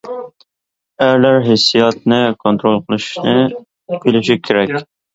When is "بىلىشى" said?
4.03-4.43